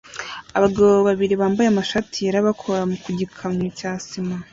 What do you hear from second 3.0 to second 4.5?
ku gikamyo cya sima